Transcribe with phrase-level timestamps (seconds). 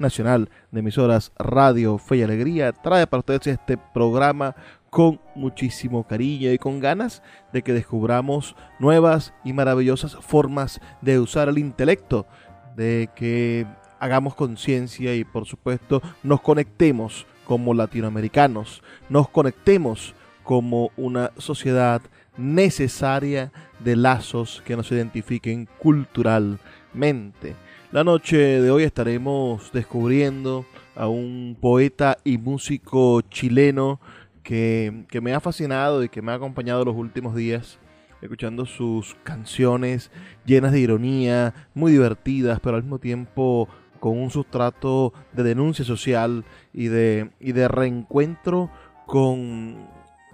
[0.00, 4.56] nacional de emisoras Radio Fe y Alegría trae para ustedes este programa
[4.90, 11.48] con muchísimo cariño y con ganas de que descubramos nuevas y maravillosas formas de usar
[11.48, 12.26] el intelecto,
[12.74, 13.66] de que
[14.00, 22.02] hagamos conciencia y por supuesto nos conectemos como latinoamericanos, nos conectemos como una sociedad
[22.36, 27.54] necesaria de lazos que nos identifiquen culturalmente.
[27.92, 33.98] La noche de hoy estaremos descubriendo a un poeta y músico chileno
[34.44, 37.80] que, me ha fascinado y que me ha acompañado los últimos días,
[38.22, 40.12] escuchando sus canciones
[40.46, 43.68] llenas de ironía, muy divertidas, pero al mismo tiempo
[43.98, 48.70] con un sustrato de denuncia social y de, y de reencuentro
[49.04, 49.88] con,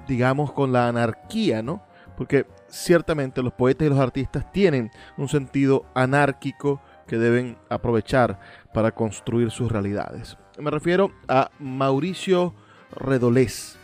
[0.06, 1.82] digamos, con la anarquía, ¿no?
[2.18, 8.40] Porque ciertamente los poetas y los artistas tienen un sentido anárquico que deben aprovechar
[8.72, 10.36] para construir sus realidades.
[10.58, 12.54] Me refiero a Mauricio
[12.92, 13.78] Redolés.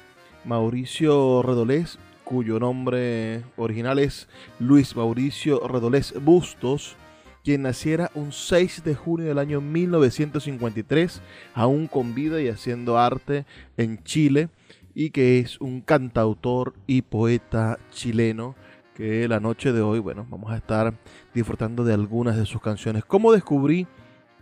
[0.44, 4.28] Mauricio Redolés, cuyo nombre original es
[4.58, 6.96] Luis Mauricio Redolés Bustos,
[7.44, 11.20] quien naciera un 6 de junio del año 1953,
[11.54, 13.46] aún con vida y haciendo arte
[13.76, 14.48] en Chile,
[14.94, 18.54] y que es un cantautor y poeta chileno
[19.02, 20.94] la noche de hoy, bueno, vamos a estar
[21.34, 23.04] disfrutando de algunas de sus canciones.
[23.04, 23.88] ¿Cómo descubrí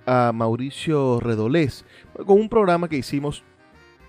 [0.04, 1.86] a Mauricio Redolés?
[2.26, 3.42] Con un programa que hicimos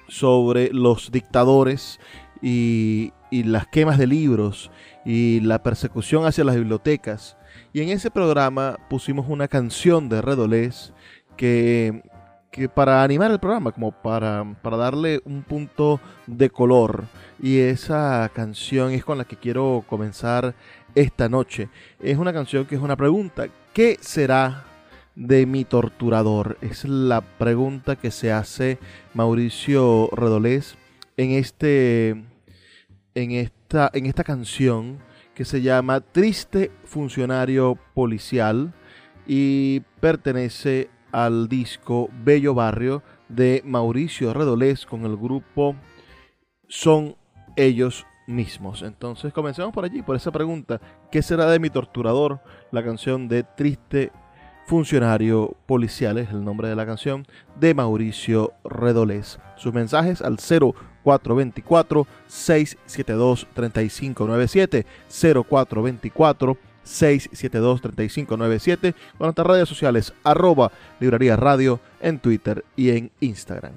[0.09, 2.01] sobre los dictadores
[2.41, 4.72] y, y las quemas de libros
[5.06, 7.38] y la persecución hacia las bibliotecas.
[7.72, 10.94] Y en ese programa pusimos una canción de Redolés
[11.38, 12.03] que,
[12.51, 17.06] que para animar el programa, como para, para darle un punto de color.
[17.41, 20.53] Y esa canción es con la que quiero comenzar
[20.94, 21.69] esta noche.
[22.01, 23.47] Es una canción que es una pregunta.
[23.73, 24.66] ¿Qué será
[25.16, 26.57] de mi torturador?
[26.59, 28.79] Es la pregunta que se hace
[29.13, 30.75] Mauricio Redolés
[31.16, 32.09] en, este,
[33.16, 35.00] en, esta, en esta canción
[35.33, 38.73] que se llama Triste Funcionario Policial
[39.25, 45.76] y pertenece al disco Bello Barrio de Mauricio Redolés con el grupo
[46.68, 47.16] Son
[47.56, 48.82] ellos mismos.
[48.82, 50.80] Entonces comencemos por allí, por esa pregunta,
[51.12, 52.40] ¿qué será de mi torturador?
[52.72, 54.12] La canción de Triste
[54.66, 57.26] Funcionario Policial es el nombre de la canción
[57.60, 59.40] de Mauricio Redolés.
[59.58, 71.80] Sus mensajes al 0424 672 3597 0424 672-3597 con nuestras redes sociales arroba librería radio
[72.00, 73.74] en Twitter y en Instagram.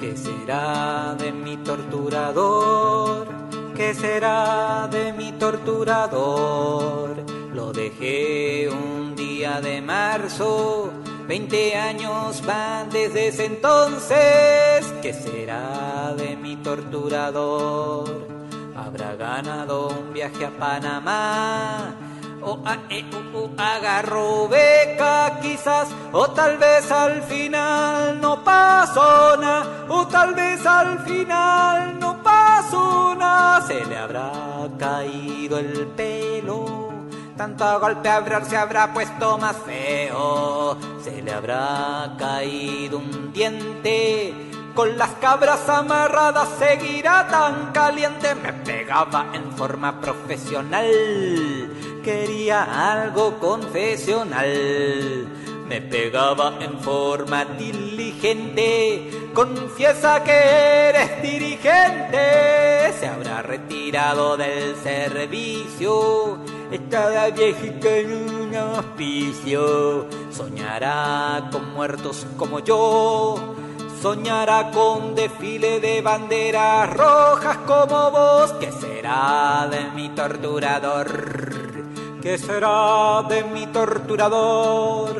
[0.00, 3.28] ¿Qué será de mi torturador?
[3.76, 7.24] ¿Qué será de mi torturador?
[7.54, 10.92] Lo dejé un día de marzo,
[11.26, 14.94] 20 años van desde ese entonces.
[15.02, 18.39] ¿Qué será de mi torturador?
[18.86, 21.94] Habrá ganado un viaje a Panamá.
[22.42, 23.04] O a, e,
[23.58, 31.00] agarró beca quizás, o tal vez al final no pasó nada, o tal vez al
[31.00, 34.32] final no pasó nada, se le habrá
[34.78, 36.88] caído el pelo.
[37.36, 44.96] Tanto golpe abrir se habrá puesto más feo, se le habrá caído un diente con
[44.96, 48.34] las cabras amarradas seguirá tan caliente.
[48.34, 50.90] Me pegaba en forma profesional,
[52.02, 55.28] quería algo confesional.
[55.68, 62.92] Me pegaba en forma diligente, confiesa que eres dirigente.
[62.98, 66.38] Se habrá retirado del servicio,
[66.72, 70.08] está viejita en un hospicio.
[70.32, 73.54] Soñará con muertos como yo
[74.00, 78.50] Soñará con desfile de banderas rojas como vos.
[78.54, 81.06] ¿Qué será de mi torturador?
[82.22, 85.14] ¿Qué será de mi torturador?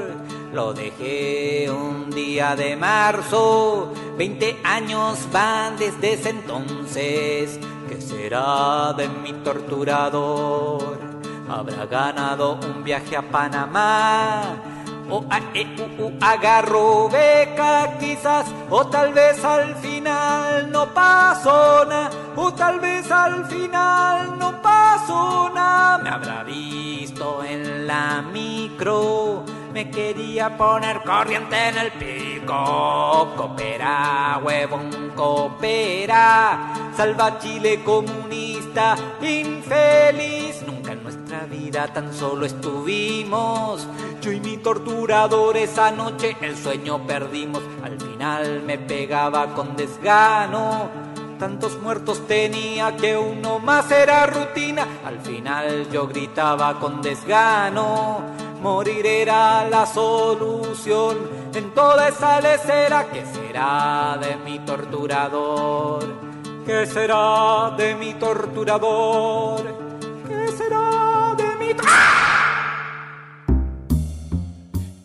[0.54, 7.60] Lo dejé un día de marzo, 20 años van desde ese entonces.
[7.86, 10.98] ¿Qué será de mi torturador?
[11.50, 14.79] Habrá ganado un viaje a Panamá
[15.10, 21.84] o a, e, u, u, agarro beca quizás, o tal vez al final no pasó
[21.84, 25.98] nada, o tal vez al final no pasó nada.
[25.98, 33.32] Me habrá visto en la micro, me quería poner corriente en el pico.
[33.36, 40.62] Coopera, huevón, coopera, salva Chile comunista, infeliz.
[41.30, 43.86] Nuestra vida tan solo estuvimos
[44.20, 47.62] yo y mi torturador esa noche el sueño perdimos.
[47.84, 50.90] Al final me pegaba con desgano.
[51.38, 54.84] Tantos muertos tenía que uno más era rutina.
[55.04, 58.22] Al final yo gritaba con desgano.
[58.60, 61.16] Morir era la solución
[61.54, 63.06] en toda esa lecera.
[63.08, 66.04] ¿Qué será de mi torturador?
[66.66, 69.62] ¿Qué será de mi torturador?
[70.26, 70.89] ¿Qué será?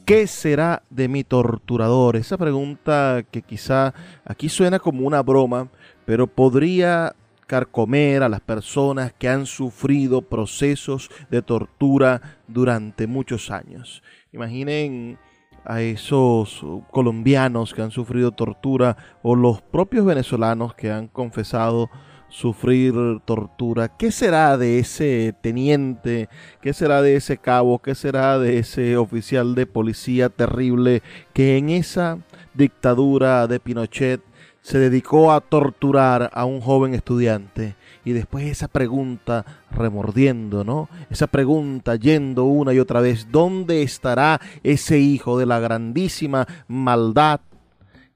[0.06, 2.16] ¿Qué será de mi torturador?
[2.16, 3.94] Esa pregunta que quizá
[4.24, 5.70] aquí suena como una broma,
[6.06, 7.16] pero podría
[7.48, 14.04] carcomer a las personas que han sufrido procesos de tortura durante muchos años.
[14.32, 15.18] Imaginen
[15.64, 21.90] a esos colombianos que han sufrido tortura o los propios venezolanos que han confesado
[22.36, 22.94] sufrir
[23.24, 23.88] tortura.
[23.88, 26.28] ¿Qué será de ese teniente?
[26.62, 27.80] ¿Qué será de ese cabo?
[27.80, 31.02] ¿Qué será de ese oficial de policía terrible
[31.32, 32.20] que en esa
[32.54, 34.22] dictadura de Pinochet
[34.62, 37.76] se dedicó a torturar a un joven estudiante?
[38.04, 40.90] Y después esa pregunta remordiendo, ¿no?
[41.10, 47.40] Esa pregunta yendo una y otra vez, ¿dónde estará ese hijo de la grandísima maldad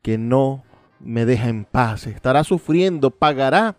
[0.01, 0.65] que no
[0.99, 2.05] me deja en paz?
[2.05, 3.11] ¿Estará sufriendo?
[3.11, 3.77] ¿Pagará?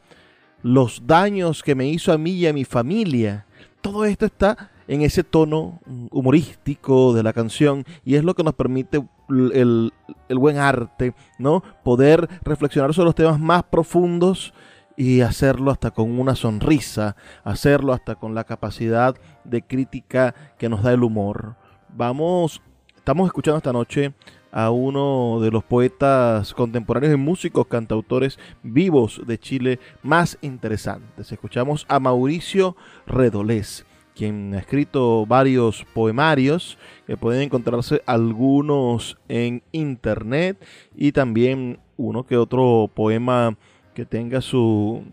[0.62, 3.46] Los daños que me hizo a mí y a mi familia.
[3.80, 5.80] Todo esto está en ese tono
[6.10, 9.92] humorístico de la canción y es lo que nos permite el,
[10.28, 11.62] buen arte, ¿no?
[11.84, 14.52] Poder reflexionar sobre los temas más profundos
[14.96, 19.14] y hacerlo hasta con una sonrisa, hacerlo hasta con la capacidad
[19.44, 21.54] de crítica que nos da el humor.
[21.88, 22.60] Vamos,
[22.96, 24.12] estamos escuchando esta noche
[24.52, 31.30] a uno de los poetas contemporáneos y músicos cantautores vivos de Chile más interesantes.
[31.32, 32.76] Escuchamos a Mauricio
[33.06, 40.62] Redolés, quien ha escrito varios poemarios que pueden encontrarse algunos en internet
[40.94, 43.56] y también uno que otro poema
[43.94, 45.04] que tenga su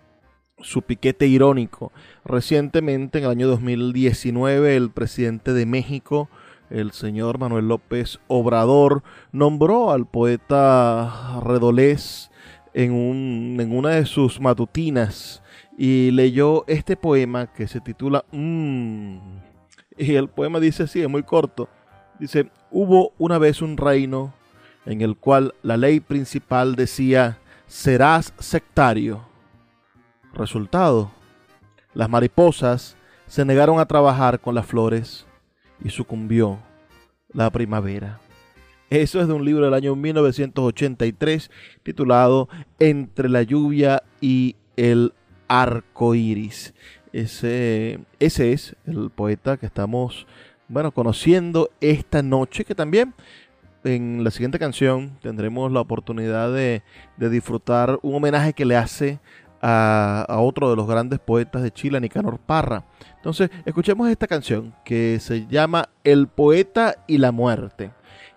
[0.60, 1.92] su piquete irónico.
[2.26, 6.30] Recientemente, en el año 2019, el presidente de México,
[6.70, 12.32] el señor Manuel López Obrador nombró al poeta Redolés
[12.74, 15.42] en, un, en una de sus matutinas
[15.78, 19.18] y leyó este poema que se titula Mmm.
[19.98, 21.70] Y el poema dice así, es muy corto.
[22.20, 24.34] Dice, hubo una vez un reino
[24.86, 29.26] en el cual la ley principal decía, serás sectario.
[30.34, 31.12] Resultado,
[31.94, 32.96] las mariposas
[33.28, 35.27] se negaron a trabajar con las flores
[35.84, 36.60] y sucumbió
[37.34, 38.20] la primavera.
[38.90, 41.52] Eso es de un libro del año 1983
[41.84, 42.48] titulado
[42.80, 45.14] Entre la lluvia y el
[45.48, 46.74] arco iris.
[47.12, 50.26] Ese, ese es el poeta que estamos
[50.70, 53.14] bueno, conociendo esta noche, que también
[53.84, 56.84] en la siguiente canción tendremos la oportunidad de,
[57.16, 59.20] de disfrutar un homenaje que le hace
[59.62, 62.84] a, otro de los grandes poetas de Chile, Nicanor Parra.
[63.16, 67.92] Entonces, escuchemos esta canción que se llama El poeta y la muerte.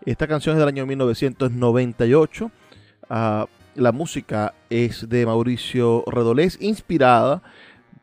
[0.05, 2.51] Esta canción es del año 1998.
[3.09, 7.43] Ah, la música es de Mauricio Redolés, inspirada,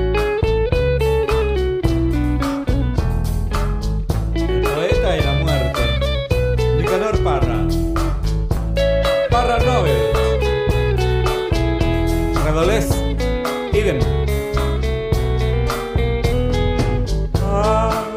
[13.88, 13.92] A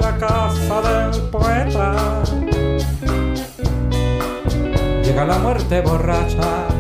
[0.02, 2.24] la casa del poeta.
[5.04, 6.79] Llega la muerte borracha.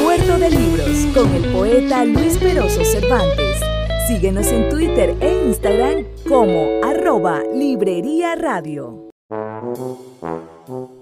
[0.00, 3.60] Puerto de Libros con el poeta Luis Peroso Cervantes.
[4.06, 9.10] Síguenos en Twitter e Instagram como arroba Librería Radio.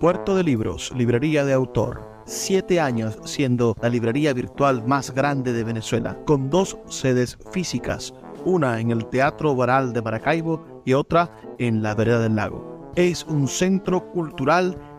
[0.00, 2.02] Puerto de Libros, librería de autor.
[2.24, 8.14] Siete años siendo la librería virtual más grande de Venezuela, con dos sedes físicas,
[8.46, 12.92] una en el Teatro Baral de Maracaibo y otra en la Vereda del Lago.
[12.96, 14.74] Es un centro cultural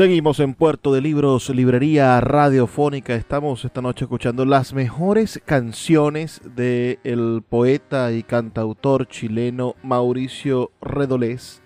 [0.00, 3.14] Seguimos en Puerto de Libros, Librería Radiofónica.
[3.14, 11.62] Estamos esta noche escuchando las mejores canciones del de poeta y cantautor chileno Mauricio Redolés,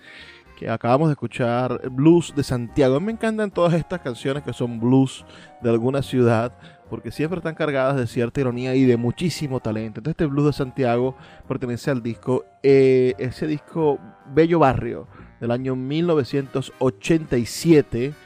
[0.59, 2.99] que acabamos de escuchar Blues de Santiago.
[2.99, 5.25] Me encantan todas estas canciones que son blues
[5.61, 6.51] de alguna ciudad,
[6.89, 10.01] porque siempre están cargadas de cierta ironía y de muchísimo talento.
[10.01, 11.15] Entonces este Blues de Santiago
[11.47, 13.97] pertenece al disco, eh, ese disco
[14.33, 15.07] Bello Barrio
[15.39, 18.24] del año 1987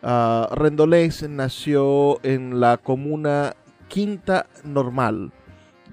[0.01, 3.55] Uh, Rendolés nació en la comuna
[3.89, 5.31] Quinta Normal,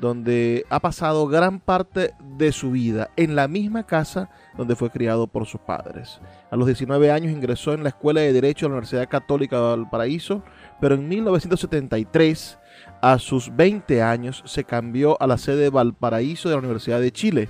[0.00, 5.26] donde ha pasado gran parte de su vida en la misma casa donde fue criado
[5.26, 6.20] por sus padres.
[6.50, 9.62] A los 19 años ingresó en la Escuela de Derecho de la Universidad Católica de
[9.62, 10.42] Valparaíso,
[10.80, 12.58] pero en 1973,
[13.00, 17.12] a sus 20 años, se cambió a la sede de Valparaíso de la Universidad de
[17.12, 17.48] Chile,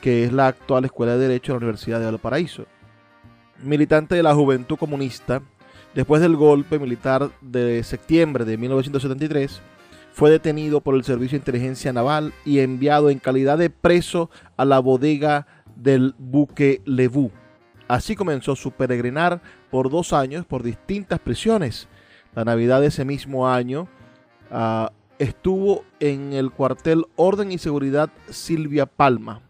[0.00, 2.66] que es la actual Escuela de Derecho de la Universidad de Valparaíso.
[3.62, 5.42] Militante de la Juventud Comunista,
[5.94, 9.60] después del golpe militar de septiembre de 1973,
[10.18, 14.64] fue detenido por el Servicio de Inteligencia Naval y enviado en calidad de preso a
[14.64, 17.30] la bodega del buque Lebu.
[17.86, 21.86] Así comenzó su peregrinar por dos años por distintas prisiones.
[22.34, 23.86] La Navidad de ese mismo año
[24.50, 24.88] uh,
[25.20, 29.40] estuvo en el cuartel Orden y Seguridad Silvia Palma.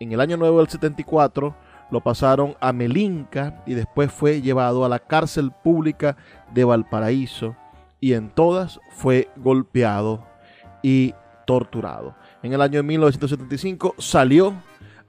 [0.00, 1.54] En el año nuevo del 74
[1.90, 6.16] lo pasaron a Melinca y después fue llevado a la cárcel pública
[6.54, 7.54] de Valparaíso
[8.00, 10.26] y en todas fue golpeado
[10.82, 11.14] y
[11.46, 12.14] torturado.
[12.42, 14.54] En el año 1975 salió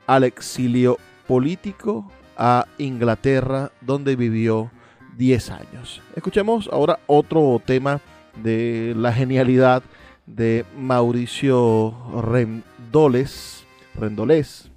[0.05, 0.97] al exilio
[1.27, 4.71] político a Inglaterra, donde vivió
[5.17, 6.01] 10 años.
[6.15, 7.99] Escuchemos ahora otro tema
[8.41, 9.83] de la genialidad
[10.25, 14.71] de Mauricio Rendoles, Rendolés,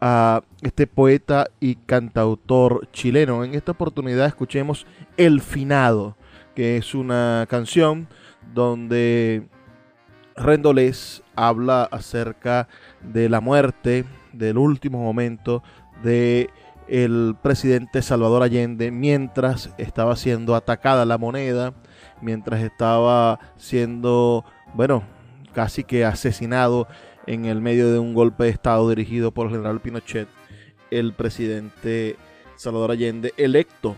[0.00, 3.44] a este poeta y cantautor chileno.
[3.44, 6.16] En esta oportunidad escuchemos El Finado,
[6.58, 8.08] que es una canción
[8.52, 9.46] donde
[10.34, 12.66] Rendolés habla acerca
[13.00, 15.62] de la muerte, del último momento
[16.02, 16.50] de
[16.88, 21.74] el presidente Salvador Allende mientras estaba siendo atacada la moneda,
[22.20, 24.44] mientras estaba siendo,
[24.74, 25.04] bueno,
[25.52, 26.88] casi que asesinado
[27.28, 30.26] en el medio de un golpe de Estado dirigido por el general Pinochet,
[30.90, 32.16] el presidente
[32.56, 33.94] Salvador Allende, electo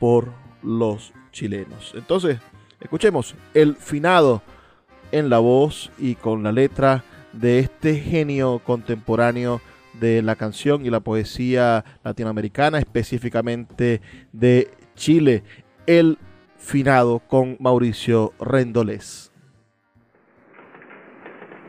[0.00, 1.92] por los chilenos.
[1.94, 2.38] Entonces,
[2.80, 4.40] escuchemos el finado
[5.12, 9.60] en la voz y con la letra de este genio contemporáneo
[9.94, 14.00] de la canción y la poesía latinoamericana, específicamente
[14.32, 15.42] de Chile,
[15.86, 16.18] el
[16.56, 19.32] finado con Mauricio Rendolés.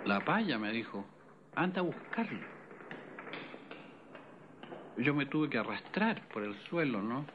[0.06, 1.04] La paya me dijo,
[1.56, 2.40] anda a buscarlo.
[4.98, 7.26] Yo me tuve que arrastrar por el suelo, ¿no?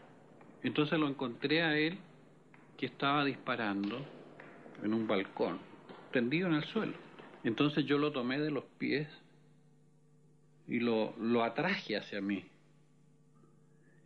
[0.63, 1.99] Entonces lo encontré a él
[2.81, 4.07] que estaba disparando
[4.83, 5.59] en un balcón,
[6.13, 6.95] tendido en el suelo.
[7.45, 9.07] Entonces yo lo tomé de los pies
[10.67, 12.43] y lo, lo atraje hacia mí.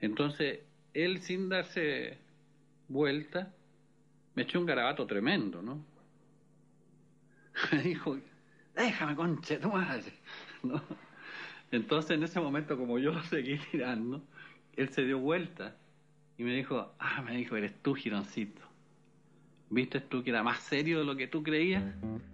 [0.01, 0.59] Entonces,
[0.93, 2.19] él sin darse
[2.89, 3.55] vuelta,
[4.35, 5.85] me echó un garabato tremendo, ¿no?
[7.71, 8.19] Me dijo,
[8.75, 10.15] déjame, conche tu madre.
[10.65, 10.83] ¿No?
[11.71, 14.21] Entonces, en ese momento, como yo lo seguí tirando,
[14.75, 15.77] él se dio vuelta
[16.37, 18.63] y me dijo, ah, me dijo, eres tú, gironcito.
[19.71, 21.83] ¿Viste tú que era más serio de lo que tú creías?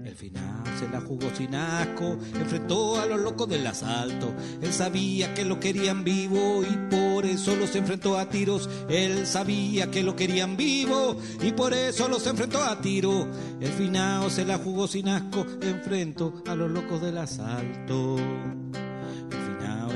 [0.05, 4.35] El final se la jugó sin asco, enfrentó a los locos del asalto.
[4.61, 8.69] Él sabía que lo querían vivo y por eso los enfrentó a tiros.
[8.91, 13.27] Él sabía que lo querían vivo y por eso los enfrentó a tiros.
[13.61, 18.17] El final se la jugó sin asco, enfrentó a los locos del asalto.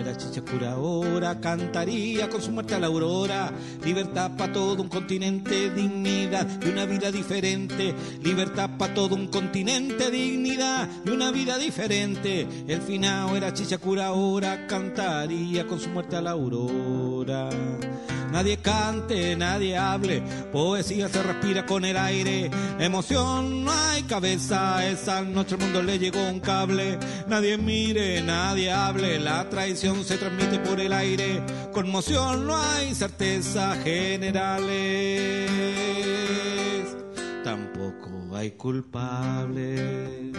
[0.05, 3.51] Era chicha cura ahora, cantaría con su muerte a la aurora.
[3.83, 7.95] Libertad para todo un continente, dignidad y una vida diferente.
[8.23, 12.47] Libertad para todo un continente, dignidad y una vida diferente.
[12.69, 17.49] El finao era chicha cura ahora, cantaría con su muerte a la aurora.
[18.35, 20.21] Nadie cante, nadie hable,
[20.51, 22.51] poesía se respira con el aire.
[22.81, 26.99] Emoción, no hay cabeza, esa noche al mundo le llegó un cable.
[27.29, 31.41] Nadie mire, nadie hable, la traición se transmite por el aire.
[31.73, 35.49] Conmoción, no hay certeza generales.
[37.45, 40.35] Tampoco hay culpables.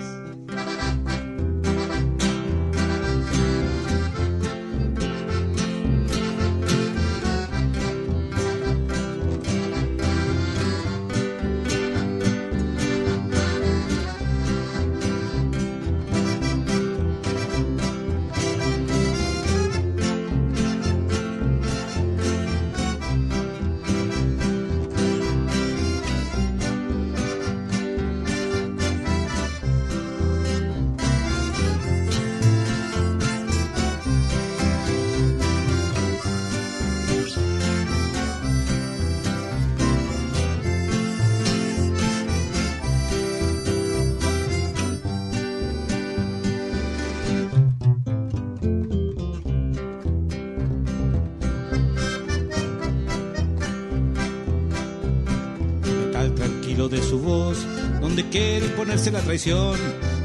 [58.36, 59.78] Quiere ponerse la traición.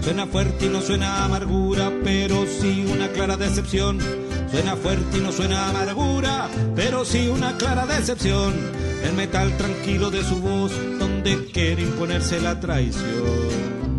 [0.02, 4.00] Suena fuerte y no suena amargura, pero sí una clara decepción.
[4.50, 8.52] Suena fuerte y no suena amargura, pero sí una clara decepción.
[9.04, 13.04] el metal tranquilo de su voz, donde quiere imponerse la traición.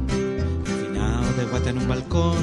[0.09, 2.35] El de guata en un balcón,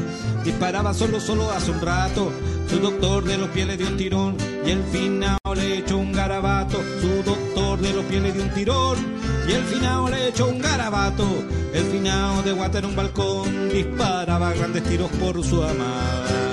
[0.45, 2.33] disparaba solo, solo hace un rato.
[2.71, 6.13] Su doctor de los pies le dio un tirón y el finado le echó un
[6.13, 6.81] garabato.
[7.01, 10.59] Su doctor de los pies le dio un tirón y el finado le echó un
[10.61, 11.27] garabato.
[11.73, 16.49] El finado de guata en un balcón disparaba grandes tiros por su amada.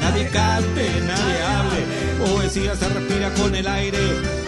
[0.00, 3.98] Nadie cante, nadie hable, poesía se respira con el aire,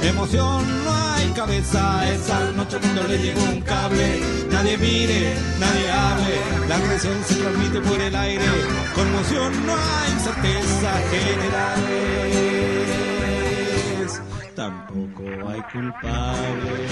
[0.02, 4.20] emoción no hay cabeza, esa noche mundo le llegó un cable,
[4.50, 8.44] nadie mire, nadie hable, la agresión se transmite por el aire,
[8.94, 12.49] conmoción no hay certeza generales,
[14.60, 16.90] tampoco hay culpables.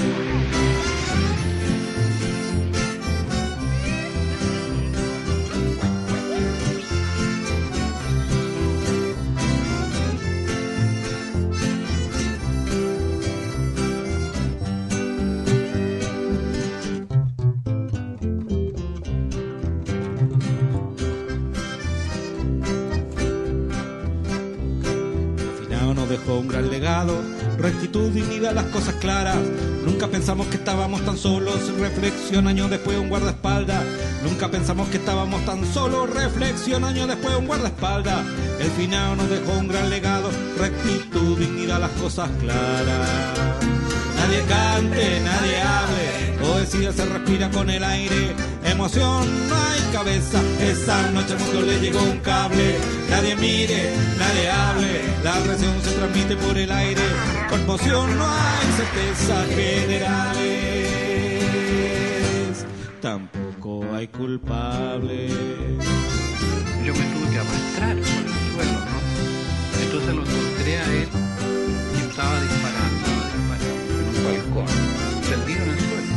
[26.29, 27.15] Un gran legado,
[27.59, 29.37] rectitud, dignidad, las cosas claras.
[29.85, 33.85] Nunca pensamos que estábamos tan solos, reflexión años después un guardaespaldas.
[34.23, 38.25] Nunca pensamos que estábamos tan solos, reflexión años después un guardaespaldas.
[38.61, 43.69] El finado nos dejó un gran legado, rectitud, dignidad, las cosas claras.
[44.29, 51.11] Nadie cante, nadie hable, poesía se respira con el aire, emoción no hay cabeza, esa
[51.13, 52.77] noche al mundo le llegó un cable,
[53.09, 57.01] nadie mire, nadie hable, la agresión se transmite por el aire,
[57.49, 60.37] conmoción no hay certeza generales,
[63.01, 65.33] tampoco hay culpables.
[66.85, 68.05] Yo me tuve que arrastrar por el
[68.53, 68.99] suelo, ¿no?
[69.83, 71.09] Entonces lo encontré a él
[71.95, 74.73] y estaba disparando, disparando en un balcón,
[75.29, 76.13] tendido en el suelo.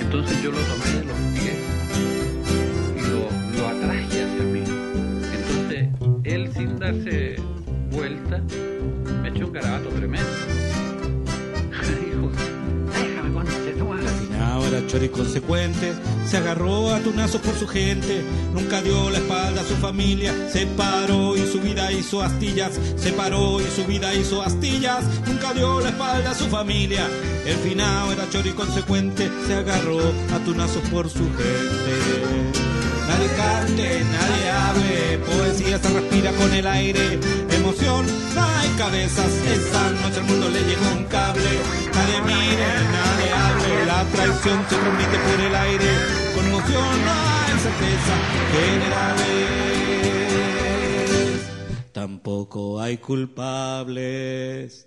[0.00, 1.58] Entonces yo lo tomé de los pies
[2.96, 3.20] y lo,
[3.58, 4.64] lo atraje hacia mí.
[5.34, 5.88] Entonces
[6.24, 7.36] él sin darse
[7.90, 8.40] vuelta
[9.22, 10.55] me echó un garabato tremendo.
[14.86, 15.92] Finao era choro y consecuente,
[16.28, 18.22] se agarró a tunazos por su gente,
[18.52, 23.12] nunca dio la espalda a su familia, se paró y su vida hizo astillas, se
[23.12, 27.08] paró y su vida hizo astillas, nunca dio la espalda a su familia.
[27.44, 29.98] El finao era choro y consecuente, se agarró
[30.34, 32.66] a tunazos por su gente.
[33.08, 37.18] Nadie cante, nadie hable, poesía se respira con el aire,
[37.50, 39.30] emoción, no hay cabezas,
[44.46, 45.90] se por el aire,
[48.52, 49.50] generales,
[51.92, 54.86] tampoco hay culpables.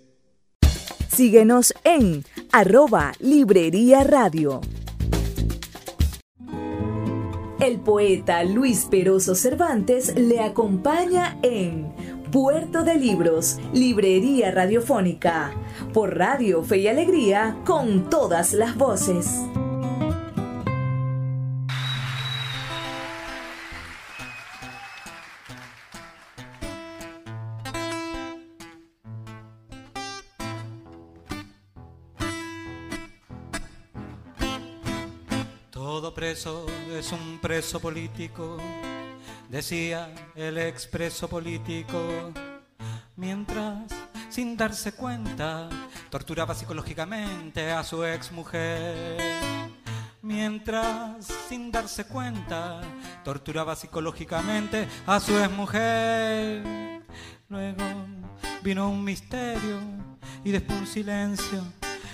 [1.08, 4.62] Síguenos en arroba Librería Radio.
[7.60, 11.92] El poeta Luis Peroso Cervantes le acompaña en
[12.32, 15.52] Puerto de Libros, Librería Radiofónica,
[15.92, 19.26] por Radio Fe y Alegría, con todas las voces.
[35.70, 38.56] Todo preso es un preso político,
[39.48, 41.98] decía el expreso político,
[43.16, 43.92] mientras,
[44.30, 45.68] sin darse cuenta,
[46.08, 49.18] torturaba psicológicamente a su exmujer.
[50.22, 52.80] Mientras, sin darse cuenta,
[53.24, 57.02] torturaba psicológicamente a su exmujer.
[57.48, 57.84] Luego
[58.62, 59.80] vino un misterio
[60.44, 61.64] y después un silencio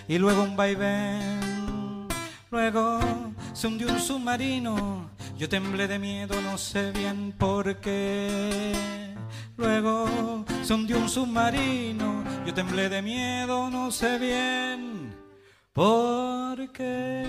[0.08, 2.08] y luego un vaivén.
[2.50, 3.00] Luego
[3.52, 9.15] se hundió un submarino, yo temblé de miedo, no sé bien por qué.
[9.56, 15.14] Luego se hundió un submarino, yo temblé de miedo, no sé bien
[15.72, 17.26] por qué.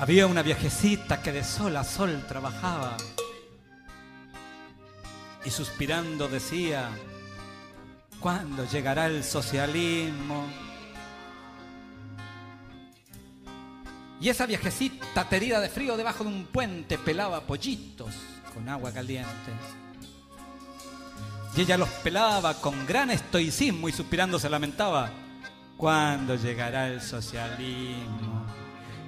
[0.00, 2.96] Había una viajecita que de sol a sol trabajaba
[5.44, 6.90] y suspirando decía,
[8.20, 10.46] ¿cuándo llegará el socialismo?
[14.20, 18.14] Y esa viajecita terida de frío debajo de un puente pelaba pollitos
[18.52, 19.30] con agua caliente.
[21.56, 25.10] Y ella los pelaba con gran estoicismo y suspirando se lamentaba,
[25.80, 28.44] ¿Cuándo llegará el socialismo?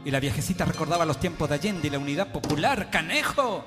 [0.07, 3.67] Y la viejecita recordaba los tiempos de Allende y la unidad popular, canejo.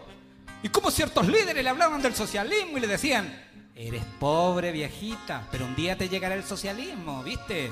[0.66, 3.32] Y cómo ciertos líderes le hablaban del socialismo y le decían,
[3.76, 7.72] eres pobre viejita, pero un día te llegará el socialismo, ¿viste?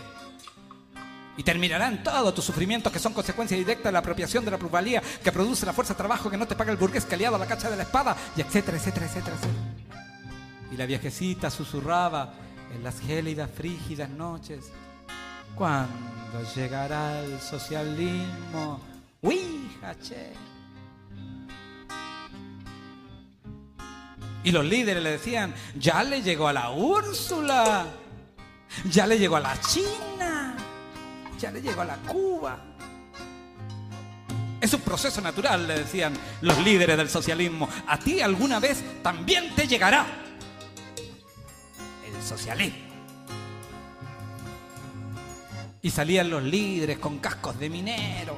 [1.36, 5.01] Y terminarán todos tus sufrimientos que son consecuencia directa de la apropiación de la plusvalía
[5.23, 7.39] que produce la fuerza de trabajo que no te paga el burgués que aliado a
[7.39, 9.38] la cacha de la espada, y etcétera, etcétera, etcétera.
[10.71, 12.36] Y la viejecita susurraba
[12.75, 14.65] en las gélidas, frígidas noches,
[15.56, 18.79] ¿cuándo llegará el socialismo?
[19.19, 20.52] ¡Uija, che!
[24.43, 27.86] Y los líderes le decían, ya le llegó a la Úrsula,
[28.86, 30.56] ya le llegó a la China,
[31.39, 32.60] ya le llegó a la Cuba.
[34.60, 37.69] Es un proceso natural, le decían los líderes del socialismo.
[37.88, 40.06] A ti alguna vez también te llegará
[42.06, 42.79] el socialismo.
[45.82, 48.38] Y salían los líderes con cascos de minero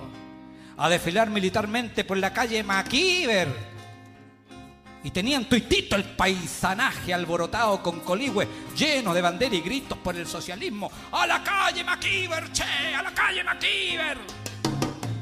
[0.77, 3.74] a desfilar militarmente por la calle Maquiver
[5.05, 10.25] y tenían tuitito el paisanaje alborotado con coligües lleno de bandera y gritos por el
[10.25, 10.91] socialismo.
[11.11, 12.63] ¡A la calle Maquiver, che!
[12.63, 14.17] ¡A la calle Maquiver!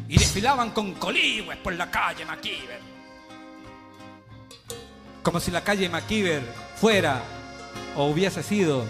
[0.08, 2.80] Y desfilaban con coligües por la calle Maquiver.
[5.22, 6.44] Como si la calle Maquiver
[6.78, 7.22] fuera
[7.98, 8.86] o hubiese sido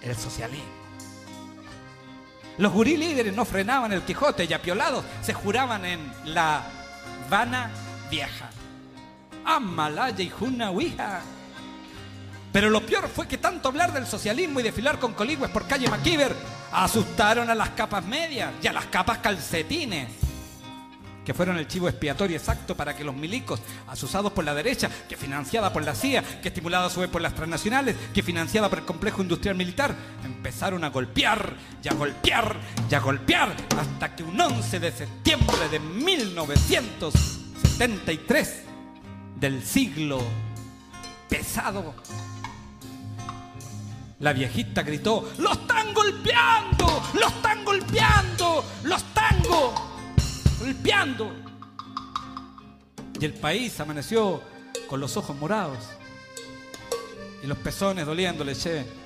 [0.00, 0.64] el socialismo.
[2.56, 6.64] Los gurí líderes no frenaban el Quijote y apiolados se juraban en la
[7.28, 7.70] vana
[8.10, 8.48] vieja.
[9.44, 11.22] Amalaya y Juna Ouija.
[12.52, 15.88] Pero lo peor fue que tanto hablar del socialismo y desfilar con coligües por calle
[15.88, 16.36] Maquiver
[16.70, 20.08] asustaron a las capas medias y a las capas calcetines,
[21.24, 25.16] que fueron el chivo expiatorio exacto para que los milicos, asusados por la derecha, que
[25.16, 28.80] financiada por la CIA, que estimulada a su vez por las transnacionales, que financiada por
[28.80, 32.54] el complejo industrial militar, empezaron a golpear y a golpear
[32.90, 38.71] y a golpear hasta que un 11 de septiembre de 1973
[39.42, 40.22] del siglo
[41.28, 41.94] pesado.
[44.20, 47.02] La viejita gritó, ¡Lo están golpeando!
[47.14, 48.64] ¡Lo están golpeando!
[48.84, 49.42] ¡Lo están
[50.60, 51.32] golpeando!
[53.20, 54.40] Y el país amaneció
[54.88, 55.78] con los ojos morados
[57.42, 59.01] y los pezones doliéndole, che.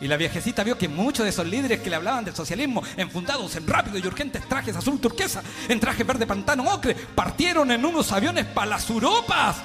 [0.00, 3.56] Y la viejecita vio que muchos de esos líderes que le hablaban del socialismo, enfundados
[3.56, 8.12] en rápidos y urgentes trajes azul turquesa, en trajes verde pantano ocre, partieron en unos
[8.12, 9.56] aviones para las Europas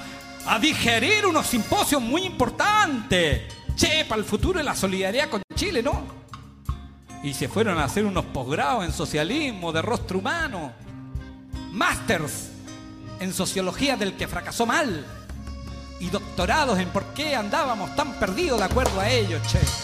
[0.46, 3.42] a digerir unos simposios muy importantes.
[3.76, 6.04] Che, para el futuro de la solidaridad con Chile, ¿no?
[7.22, 10.72] Y se fueron a hacer unos posgrados en socialismo de rostro humano,
[11.72, 12.50] másters
[13.20, 15.04] en sociología del que fracasó mal
[16.00, 19.83] y doctorados en por qué andábamos tan perdidos de acuerdo a ellos, che.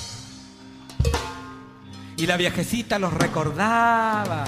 [2.21, 4.45] Y la viejecita los recordaba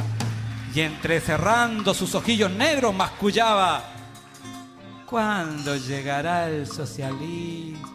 [0.75, 3.83] y entrecerrando sus ojillos negros mascullaba,
[5.07, 7.89] ¿cuándo llegará el socialismo?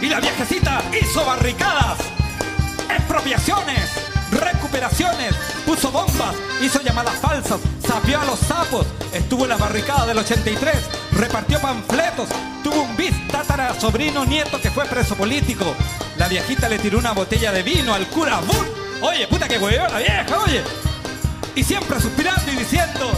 [0.00, 1.98] Y la viejecita hizo barricadas,
[2.88, 3.90] expropiaciones,
[4.30, 5.34] recuperaciones,
[5.66, 10.97] puso bombas, hizo llamadas falsas, sapió a los sapos, estuvo en las barricadas del 83,
[11.18, 12.28] repartió panfletos,
[12.62, 15.74] tuvo un bis tátara sobrino nieto que fue preso político.
[16.16, 18.64] La viejita le tiró una botella de vino al cura ¡Bum!
[19.02, 20.62] Oye, puta que huevo la vieja, oye.
[21.54, 23.10] Y siempre suspirando y diciendo,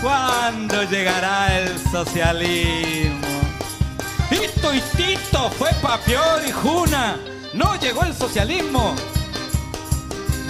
[0.00, 3.28] ¿cuándo llegará el socialismo?
[4.30, 7.18] Tito y Tito fue papior y Juna.
[7.52, 8.94] No llegó el socialismo.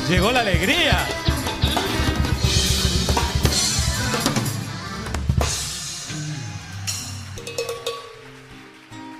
[0.08, 1.06] Llegó la alegría.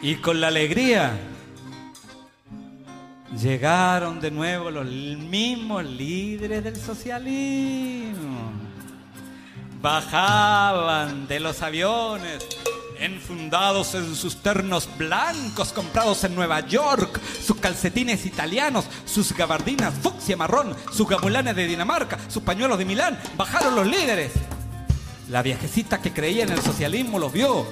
[0.03, 1.19] Y con la alegría
[3.39, 8.53] llegaron de nuevo los mismos líderes del socialismo.
[9.83, 12.47] Bajaban de los aviones
[12.99, 20.37] enfundados en sus ternos blancos comprados en Nueva York, sus calcetines italianos, sus gabardinas fucsia
[20.37, 24.33] marrón, sus gamulanes de Dinamarca, sus pañuelos de Milán, bajaron los líderes.
[25.31, 27.67] La viejecita que creía en el socialismo los vio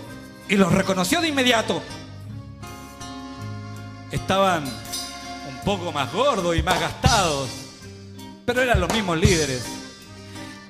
[0.49, 1.83] y los reconoció de inmediato.
[4.11, 7.51] Estaban un poco más gordos y más gastados,
[8.47, 9.65] pero eran los mismos líderes.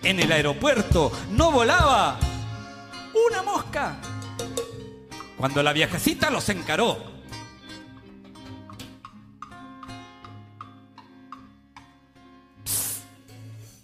[0.03, 2.19] En el aeropuerto no volaba
[3.29, 3.97] una mosca
[5.37, 7.19] cuando la viejecita los encaró.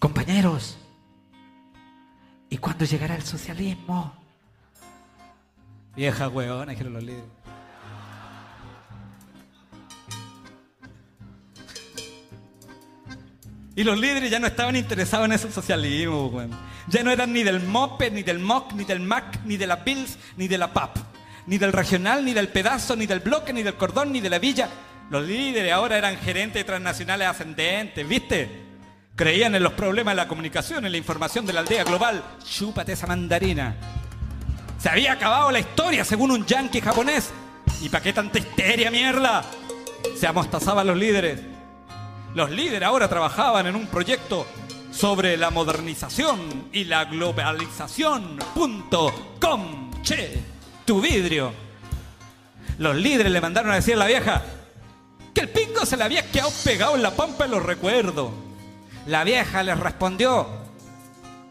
[0.01, 0.77] Compañeros,
[2.51, 4.13] ¿y cuándo llegará el socialismo?
[5.97, 7.44] Vieja huevona, dijeron los líderes.
[13.77, 16.51] Y los líderes ya no estaban interesados en ese socialismo, weón.
[16.89, 19.83] Ya no eran ni del MOPE, ni del MOC, ni del MAC, ni de la
[19.83, 20.97] PILS, ni de la PAP.
[21.47, 24.39] Ni del regional, ni del pedazo, ni del bloque, ni del cordón, ni de la
[24.39, 24.69] villa.
[25.11, 28.65] Los líderes ahora eran gerentes transnacionales ascendentes, ¿viste?
[29.17, 32.23] Creían en los problemas de la comunicación, en la información de la aldea global.
[32.45, 33.77] Chúpate esa mandarina.
[34.79, 37.31] Se había acabado la historia según un yankee japonés.
[37.81, 39.45] ¿Y para qué tanta histeria, mierda?
[40.17, 41.54] Se amostazaban los líderes.
[42.35, 44.45] Los líderes ahora trabajaban en un proyecto
[44.91, 48.39] sobre la modernización y la globalización.
[48.53, 49.91] Punto com.
[50.03, 50.43] Che,
[50.85, 51.53] tu vidrio.
[52.79, 54.43] Los líderes le mandaron a decir a la vieja
[55.33, 58.31] que el pingo se le había quedado pegado en la pampa de los recuerdos.
[59.07, 60.49] La vieja les respondió,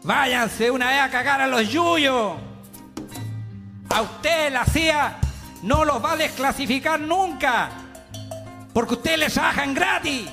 [0.02, 2.34] váyanse una vez a cagar a los yuyos.
[3.88, 5.16] A usted la CIA
[5.62, 7.70] no los va a desclasificar nunca,
[8.74, 10.28] porque ustedes les trabajan gratis.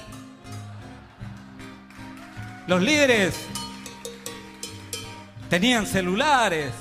[2.72, 3.36] Los líderes
[5.50, 6.72] tenían celulares.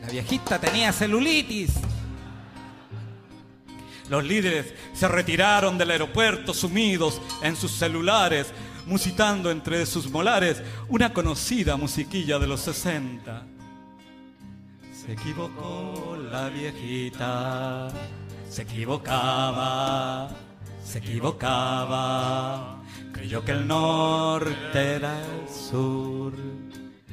[0.00, 1.74] La viejita tenía celulitis.
[4.08, 8.46] Los líderes se retiraron del aeropuerto sumidos en sus celulares,
[8.86, 13.44] musitando entre sus molares una conocida musiquilla de los 60.
[14.94, 17.88] Se equivocó la viejita,
[18.48, 20.30] se equivocaba,
[20.82, 22.76] se equivocaba.
[23.16, 26.34] Creyó que el norte era el sur,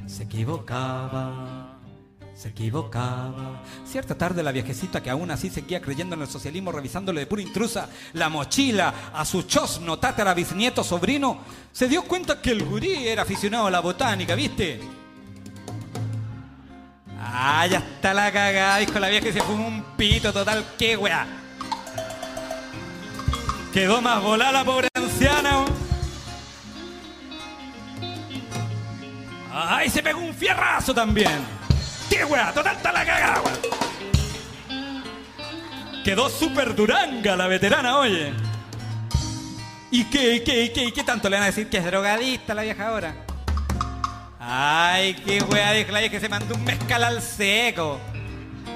[0.06, 1.80] se equivocaba.
[2.36, 3.64] Se equivocaba.
[3.86, 7.41] Cierta tarde la viejecita que aún así seguía creyendo en el socialismo, revisándole de pura
[7.41, 11.39] intrusa la mochila a su chosno tátara bisnieto sobrino,
[11.72, 14.82] se dio cuenta que el gurí era aficionado a la botánica, ¿viste?
[17.18, 20.97] Ah, ya está la cagada, dijo la vieja y se fumó un pito total, qué
[20.97, 21.26] weá.
[23.72, 25.66] Quedó más volada la pobre anciana.
[29.56, 31.45] ¡Ay, se pegó un fierrazo también!
[32.10, 32.51] ¡Qué weá!
[32.51, 33.41] ¡Total está la cagada!
[36.04, 38.34] Quedó súper duranga la veterana, oye.
[39.91, 42.88] ¿Y qué, qué, qué, qué tanto le van a decir que es drogadista la vieja
[42.88, 43.14] ahora?
[44.39, 47.99] Ay, qué weá, dijo la vieja que se mandó un mezcal al seco.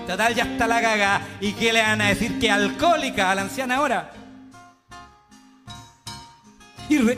[0.06, 1.22] Total, ya está la cagada.
[1.42, 4.12] ¿Y qué le van a decir que alcohólica a la anciana ahora?
[6.88, 7.18] Y re-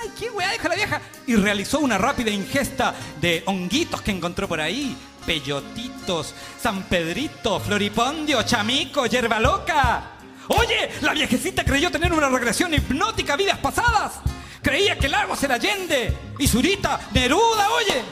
[0.00, 0.52] ¡Ay, qué weá!
[0.52, 1.00] Dijo la vieja.
[1.26, 4.96] Y realizó una rápida ingesta de honguitos que encontró por ahí.
[5.24, 10.10] Peyotitos, San Pedrito, Floripondio, Chamico, Yerba Loca.
[10.48, 14.20] Oye, la viejecita creyó tener una regresión hipnótica vidas pasadas.
[14.60, 18.02] Creía que Lagos era Allende y Zurita Neruda, oye.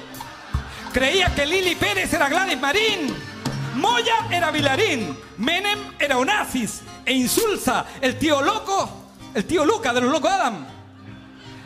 [0.92, 3.14] Creía que Lili Pérez era Gladys Marín.
[3.74, 5.16] Moya era Vilarín.
[5.38, 6.82] Menem era Onassis.
[7.04, 10.66] E Insulsa, el tío loco, el tío Luca de los locos Adam.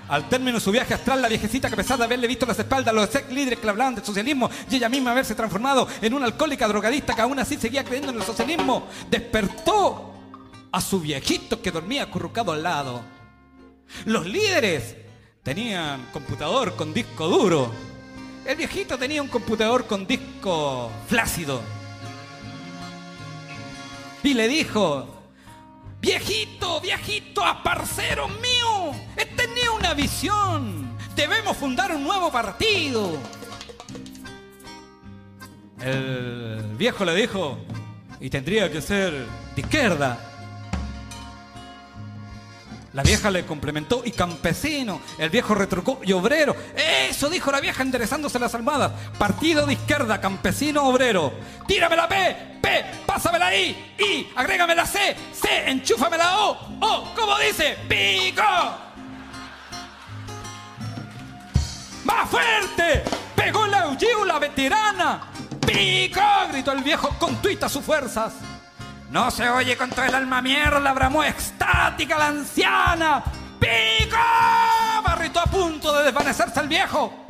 [0.09, 2.59] Al término de su viaje astral, la viejecita que a pesar de haberle visto las
[2.59, 6.15] espaldas a los ex líderes que hablaban del socialismo y ella misma haberse transformado en
[6.15, 10.13] una alcohólica drogadista que aún así seguía creyendo en el socialismo, despertó
[10.71, 13.03] a su viejito que dormía acurrucado al lado.
[14.05, 14.97] Los líderes
[15.43, 17.73] tenían computador con disco duro.
[18.45, 21.61] El viejito tenía un computador con disco flácido.
[24.23, 25.16] Y le dijo,
[26.01, 30.97] Viejito, viejito, aparcero mío, he tenido una visión.
[31.15, 33.19] Debemos fundar un nuevo partido.
[35.81, 37.59] El viejo le dijo,
[38.21, 39.13] y tendría que ser
[39.55, 40.36] de izquierda.
[42.97, 45.03] La vieja le complementó, y campesino.
[45.19, 46.57] El viejo retrucó, y obrero.
[46.75, 48.91] Eso dijo la vieja enderezándose las almohadas.
[49.19, 51.31] Partido de izquierda, campesino, obrero.
[51.67, 56.53] Tírame la P, P, pásame la I, I, agrégame la C, C, enchúfame la O,
[56.81, 57.77] O, ¿cómo dice?
[57.87, 58.43] ¡Pico!
[62.05, 63.05] ¡Más fuerte!
[63.35, 63.95] ¡Pegó la
[64.25, 65.21] la veterana!
[65.67, 66.23] ¡Pico!
[66.51, 68.56] gritó el viejo con tuitas sus fuerzas.
[69.11, 73.23] No se oye con todo el alma mierda, bramó extática la anciana.
[73.61, 74.17] ¡Pico!
[75.05, 77.27] Barritó a punto de desvanecerse el viejo.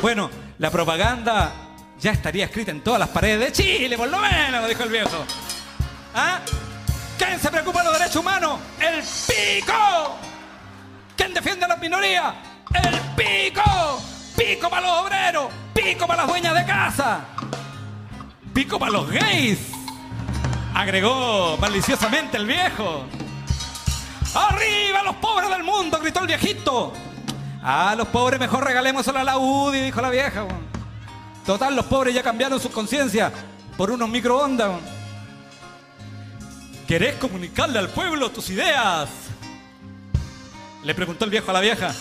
[0.00, 1.52] Bueno, la propaganda
[2.00, 5.24] ya estaría escrita en todas las paredes de Chile, por lo menos, dijo el viejo.
[6.14, 6.40] ¿Ah?
[7.18, 8.58] ¿Quién se preocupa de los derechos humanos?
[8.80, 10.18] ¡El pico!
[11.16, 12.34] ¿Quién defiende a las minorías?
[12.72, 14.02] ¡El pico!
[14.36, 15.52] ¡Pico para los obreros!
[15.74, 17.20] ¡Pico para las dueñas de casa!
[18.52, 19.75] ¡Pico para los gays!
[20.76, 23.06] Agregó maliciosamente el viejo.
[24.34, 25.98] ¡Arriba los pobres del mundo!
[25.98, 26.92] gritó el viejito.
[27.62, 30.46] A los pobres mejor regalémoselo a la UDI, dijo la vieja.
[31.46, 33.32] Total, los pobres ya cambiaron su conciencia
[33.78, 34.72] por unos microondas.
[36.86, 39.08] ¿Querés comunicarle al pueblo tus ideas?
[40.84, 41.94] Le preguntó el viejo a la vieja.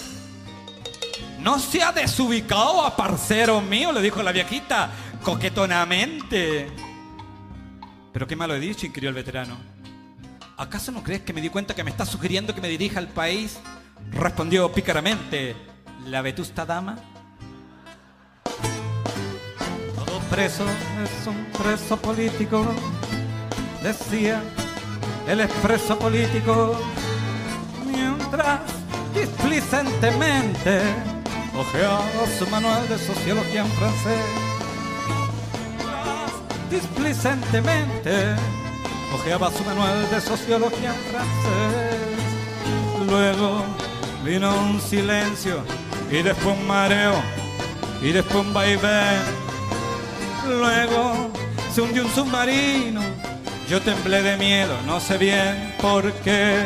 [1.40, 4.90] No se ha desubicado a parcero mío, le dijo la viejita
[5.24, 6.85] coquetonamente.
[8.16, 9.58] Pero qué malo he dicho, inquirió el veterano.
[10.56, 13.10] ¿Acaso no crees que me di cuenta que me estás sugiriendo que me dirija al
[13.10, 13.60] país?
[14.10, 15.54] Respondió pícaramente
[16.06, 16.96] la vetusta dama.
[19.98, 20.64] Todo preso
[21.04, 22.66] es un preso político,
[23.84, 24.42] decía
[25.28, 26.80] el expreso político,
[27.86, 28.62] mientras
[29.14, 30.80] displicentemente
[31.54, 32.06] ojeaba
[32.40, 34.55] su manual de sociología en francés.
[36.70, 38.36] Displicentemente
[39.14, 41.96] ojeaba su manual de sociología en francés.
[43.08, 43.64] Luego
[44.24, 45.64] vino un silencio
[46.10, 47.14] y después un mareo
[48.02, 49.22] y después un vaivén.
[50.48, 51.30] Luego
[51.74, 53.02] se hundió un submarino.
[53.70, 56.64] Yo temblé de miedo, no sé bien por qué.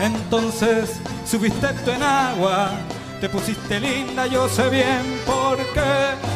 [0.00, 2.70] Entonces subiste tú en agua,
[3.20, 6.35] te pusiste linda, yo sé bien por qué.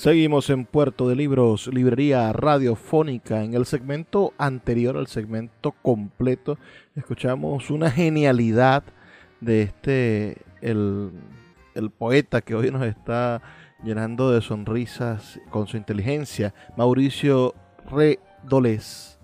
[0.00, 3.44] Seguimos en Puerto de Libros, librería radiofónica.
[3.44, 6.56] En el segmento anterior, al segmento completo,
[6.96, 8.82] escuchamos una genialidad
[9.42, 11.12] de este, el,
[11.98, 13.42] poeta que hoy nos está
[13.84, 17.54] llenando de sonrisas con su inteligencia, Mauricio
[17.90, 19.20] Redolés,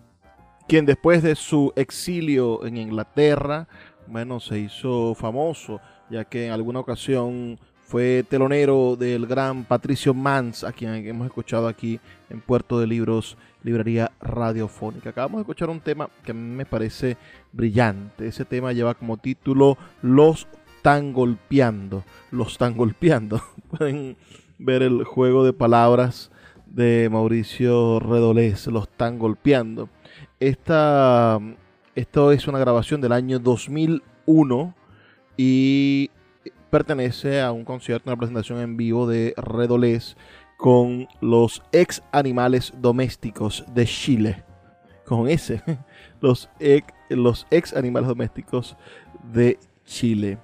[0.69, 3.67] quien después de su exilio en Inglaterra,
[4.07, 10.65] bueno, se hizo famoso, ya que en alguna ocasión fue telonero del gran Patricio Mans,
[10.65, 15.11] a quien hemos escuchado aquí en Puerto de Libros, Librería Radiofónica.
[15.11, 17.17] Acabamos de escuchar un tema que a mí me parece
[17.53, 18.27] brillante.
[18.27, 22.03] Ese tema lleva como título Los están golpeando.
[22.33, 23.41] Los están golpeando.
[23.79, 24.17] Pueden
[24.59, 26.33] ver el juego de palabras
[26.67, 28.67] de Mauricio Redolés.
[28.67, 29.89] Los están golpeando.
[30.41, 31.39] Esta,
[31.95, 34.75] esto es una grabación del año 2001
[35.37, 36.11] y
[36.77, 40.15] pertenece a un concierto, una presentación en vivo de Redolés
[40.59, 44.45] con los ex animales domésticos de Chile.
[45.07, 45.63] Con ese,
[46.21, 48.77] los ex, los ex animales domésticos
[49.33, 50.37] de Chile.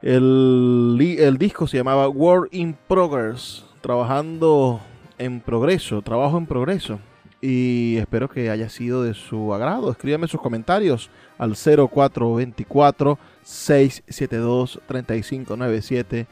[0.00, 4.80] El, el, disco se llamaba Work in Progress, trabajando
[5.18, 6.98] en progreso, trabajo en progreso.
[7.42, 9.90] Y espero que haya sido de su agrado.
[9.90, 16.26] Escríbame sus comentarios al 0424 672 3597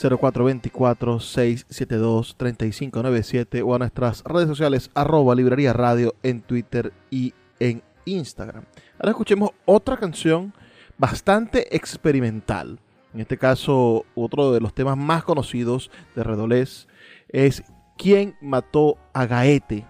[0.00, 7.82] 0424 672 3597 o a nuestras redes sociales arroba librería radio en Twitter y en
[8.06, 8.64] Instagram.
[8.98, 10.54] Ahora escuchemos otra canción
[10.96, 12.80] bastante experimental.
[13.12, 16.88] En este caso, otro de los temas más conocidos de Redolés
[17.28, 17.62] es
[17.98, 19.84] ¿Quién mató a Gaete?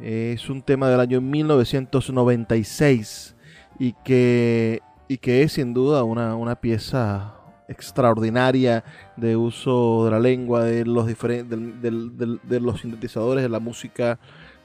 [0.00, 3.36] Es un tema del año 1996
[3.78, 7.34] y que, y que es sin duda una, una pieza
[7.68, 8.84] extraordinaria
[9.16, 14.18] de uso de la lengua, de los, diferentes, de los sintetizadores, de la música,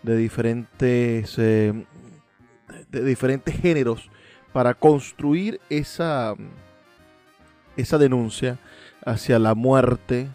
[0.04, 1.86] de diferentes, eh,
[2.90, 4.10] de diferentes géneros
[4.54, 6.36] para construir esa,
[7.78, 8.58] esa denuncia
[9.06, 10.28] hacia la muerte,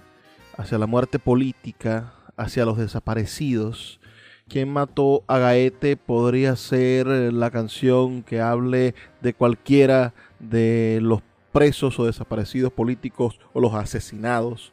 [0.57, 4.01] hacia la muerte política, hacia los desaparecidos.
[4.49, 11.23] Quien mató a Gaete podría ser la canción que hable de cualquiera de los
[11.53, 14.73] presos o desaparecidos políticos o los asesinados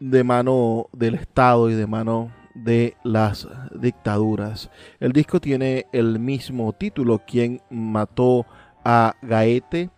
[0.00, 4.70] de mano del Estado y de mano de las dictaduras.
[5.00, 8.46] El disco tiene el mismo título, Quien mató
[8.84, 9.90] a Gaete,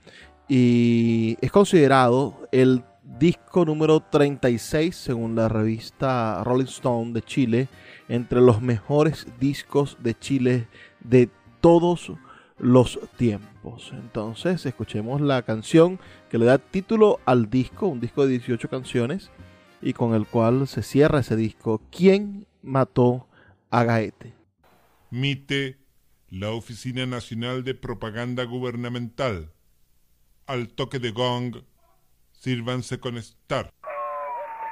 [0.49, 2.83] y es considerado el
[3.19, 7.69] disco número 36 según la revista Rolling Stone de Chile,
[8.09, 10.69] entre los mejores discos de Chile
[11.01, 11.29] de
[11.61, 12.13] todos
[12.59, 13.93] los tiempos.
[13.93, 15.99] Entonces, escuchemos la canción
[16.31, 19.31] que le da título al disco, un disco de 18 canciones,
[19.83, 23.27] y con el cual se cierra ese disco, ¿Quién mató
[23.71, 24.35] a Gaete?
[25.11, 25.79] MITE,
[26.29, 29.53] la Oficina Nacional de Propaganda Gubernamental.
[30.47, 31.63] Al toque de gong,
[32.41, 33.73] sírvanse con estar.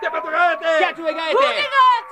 [0.01, 0.66] Ha fatto Gaete?
[0.66, 1.39] Ha fatto Gaete?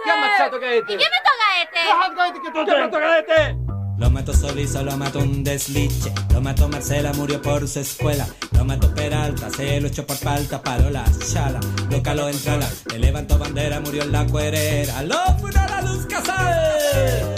[0.03, 0.93] Chi ha ammazzato Gaete?
[0.93, 1.81] ¿Y quién mató a Gaete?
[1.89, 2.71] Fatto Gaete?
[2.71, 3.57] Ha fatto Gaete?
[3.99, 6.13] Lo mató Solís, lo mató un desliche.
[6.35, 8.27] Lo mató Marcela, murió por su escuela.
[8.53, 11.61] Lo mató Peralta, se lo echó por falta, paró la chala.
[11.91, 15.03] Lo caló en trala, le levantó bandera, murió en la cuerera.
[15.03, 17.36] Lo fue a la luz casal.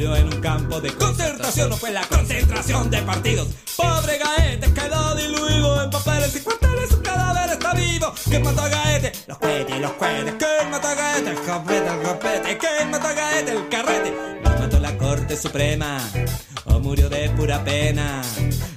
[0.00, 3.48] Murió en un campo de concentración, no fue la concentración de partidos.
[3.76, 8.10] Pobre Gaete quedó diluido en papeles y cuarteles, su cadáver está vivo.
[8.24, 9.12] ¿Quién mató a Gaete?
[9.26, 10.34] Los cohetes, los cohetes.
[10.38, 11.28] ¿Quién mató a Gaete?
[11.28, 12.58] El copete, el copete.
[12.58, 13.52] ¿Quién mató a Gaete?
[13.52, 14.14] El carrete.
[14.42, 15.98] Lo mató la Corte Suprema
[16.64, 18.22] o murió de pura pena.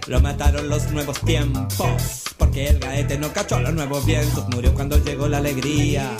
[0.07, 2.22] Lo mataron los nuevos tiempos.
[2.43, 4.45] Porque el gaete no cachó los nuevos vientos.
[4.49, 6.11] Murió cuando llegó la alegría.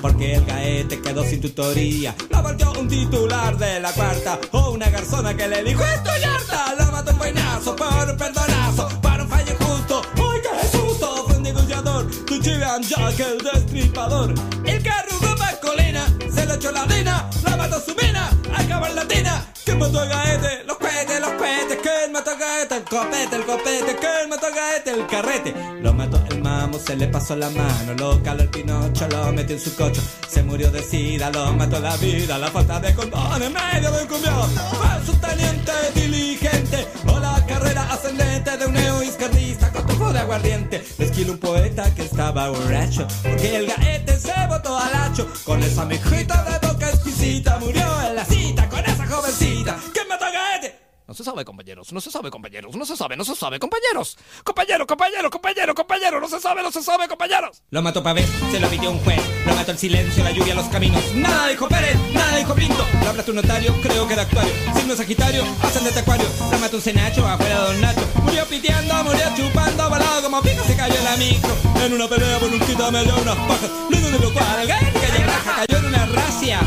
[0.00, 2.16] Porque el gaete quedó sin tutoría.
[2.30, 4.40] Lo volvió un titular de la cuarta.
[4.50, 6.74] O una garzona que le dijo: Estoy harta.
[6.74, 8.88] Lo mató un peinazo por un perdonazo.
[9.00, 10.02] Para un fallo injusto.
[10.16, 11.24] ¡Ay, qué susto!
[11.28, 12.10] Fue un negociador.
[12.26, 14.34] Tu chilean Jack, el destripador.
[14.66, 15.16] El carro
[15.62, 16.06] masculina.
[16.34, 17.30] Se lo echó la arena.
[17.44, 18.30] La mató su mina.
[18.56, 19.46] Acabó en latina.
[19.64, 20.64] ¿Quién mató a Gaete?
[20.66, 21.78] Los cohetes, los cohetes.
[21.82, 22.76] ¿Quién mató a Gaete?
[22.76, 23.96] El copete, el copete.
[23.96, 24.90] ¿Quién mató a Gaete?
[24.90, 25.54] El carrete.
[25.80, 27.94] Lo mató el mamo, se le pasó la mano.
[27.96, 30.00] Lo caló el pinocho, lo metió en su coche.
[30.28, 32.38] Se murió de sida, lo mató la vida.
[32.38, 34.50] La falta de condón en medio de un cumbión.
[34.50, 36.88] Fue su teniente diligente.
[37.06, 38.72] O la carrera ascendente de un
[39.62, 39.71] tufo
[40.12, 40.84] de aguardiente.
[40.98, 43.06] Le esquiló un poeta que estaba borracho.
[43.22, 45.28] Porque el gaete se botó al hacho.
[45.44, 47.58] Con esa mijita de boca exquisita.
[47.58, 49.78] Murió en la cita con esa jovencita.
[49.92, 50.81] ¿Quién mató a gaete?
[51.12, 54.16] No se sabe, compañeros, no se sabe, compañeros, no se sabe, no se sabe, compañeros.
[54.44, 57.62] Compañero, compañero, compañero, compañero, no se sabe, no se sabe, compañeros.
[57.68, 59.20] Lo mató Pavés, se lo pidió un juez.
[59.44, 61.04] Lo mató el silencio, la lluvia, los caminos.
[61.14, 62.86] Nada dijo Pérez, nada dijo Pinto.
[63.02, 64.54] Lo habla tu notario, creo que de actuario.
[64.74, 66.26] Signo Sagitario, hacen de acuario.
[66.50, 68.08] Lo mató un cenacho, afuera Don Nacho.
[68.22, 71.54] Murió piteando, murió chupando, volado como pico, se cayó en la micro.
[71.84, 73.70] En una pelea por un quita me dio unas pajas.
[73.90, 76.60] Luego de lo cual el raja, cayó en una racia.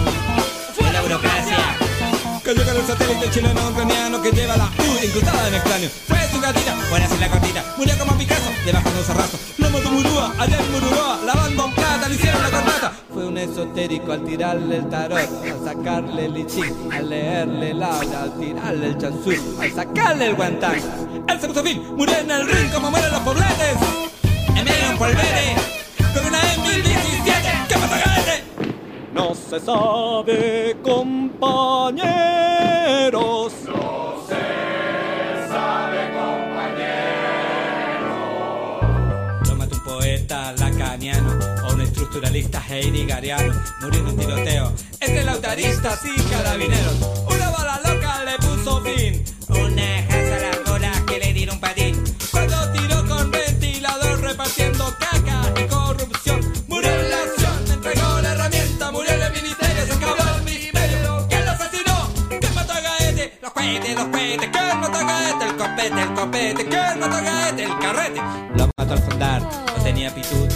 [2.85, 5.89] El satélite chileno ucraniano que lleva la U incrustada en el cráneo.
[6.07, 7.65] Fue su gatita, buena sin la cortita.
[7.77, 9.39] Murió como Picasso, debajo de un cerrazo.
[9.57, 12.93] Lo mató Murúa, allá en Mururoa, lavando plata, le hicieron la corbata.
[13.11, 18.21] Fue un esotérico al tirarle el tarot, al sacarle el lichín, al leerle el aura,
[18.21, 20.75] al tirarle el chansú, al sacarle el guantán.
[21.27, 23.77] Él se puso fin, murió en el ring como mueren los pobletes.
[24.91, 25.55] Un polvere,
[26.13, 28.43] con una M1017, que mató a Gaete.
[29.11, 32.34] No se sabe, compañeros.
[42.35, 43.53] Un estructuralista heideggeriano.
[43.81, 46.95] Murió en un tiroteo entre lautaristas y carabineros.
[47.27, 49.23] Una bala loca le puso fin.
[49.49, 52.03] Una jaza la cola que le dieron patín.
[52.31, 56.41] Cuando tiró con ventilador repartiendo caca y corrupción.
[56.67, 61.27] Murió en la acción, entregó la herramienta, murió el ministerio, se acabó el misterio.
[61.29, 62.13] ¿Quién lo asesinó?
[62.39, 63.39] ¿Quién mató a Gaete?
[63.41, 65.45] Los cohetes, los cohetes, ¿quién mató a Gaete?
[65.45, 67.63] El copete, el copete, ¿quién mató a Gaete?
[67.63, 68.21] El carrete.
[68.55, 70.55] Lo mató al fondar, no tenía pituto,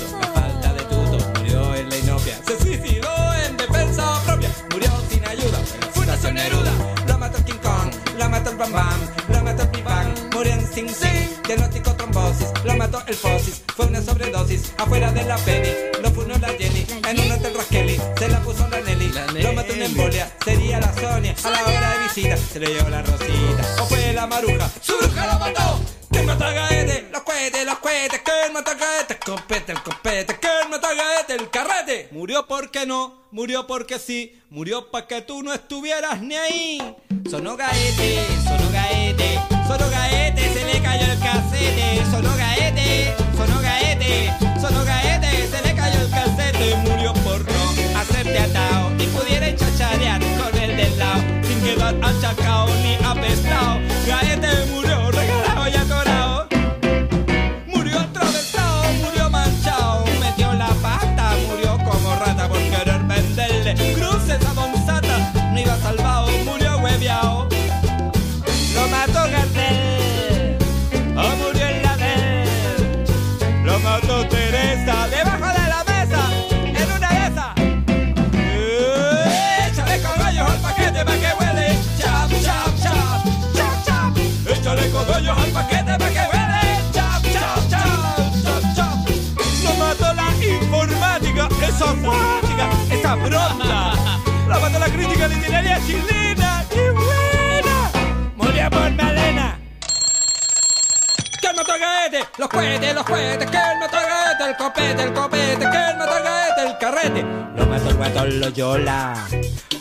[10.80, 15.68] Sing Sing, diagnóstico trombosis, lo mató el Fosis, fue una sobredosis, afuera de la Penny,
[16.02, 19.12] lo funó la Jenny, en un hotel Raskelly, se la puso la Nelly,
[19.44, 22.88] lo mató una embolia, sería la Sonia, a la hora de visita, se le llevó
[22.88, 25.82] la Rosita, o fue la Maruja, su bruja lo mató.
[26.12, 27.10] ¿Quién mató a Gaete?
[27.12, 29.19] Los cohetes, los cohetes, ¿quién mató a Gaete?
[32.20, 36.96] Murió porque no, murió porque sí, murió para que tú no estuvieras ni ahí.
[37.30, 42.04] Sonó Gaete, sonó Gaete, sonó Gaete, se le cayó el casete.
[42.12, 46.76] Sonó Gaete, sonó Gaete, sonó Gaete, se le cayó el casete.
[46.84, 52.68] Murió por no hacerte atao y pudiera chacharear con el del lado sin quedar achacao
[52.84, 53.80] ni apestao.
[54.06, 54.89] Gaete murió
[93.18, 93.94] pronta.
[94.48, 96.66] La mató la crítica literaria chilena.
[96.70, 97.92] ¡Qué buena!
[98.36, 99.60] Murió por Malena.
[101.40, 105.14] ¿Quién mató a gaete, los cohetes, los cohetes, que el mató gaete, el copete, el
[105.14, 107.22] copete, que el mató gaete, el carrete.
[107.56, 109.14] Lo mató el guatón Loyola,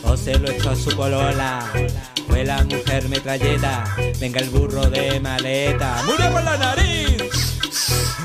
[0.03, 1.59] o se lo echó a su polola.
[2.27, 3.83] Fue la mujer metralleta,
[4.19, 6.03] venga el burro de maleta.
[6.05, 7.57] Murió por la nariz,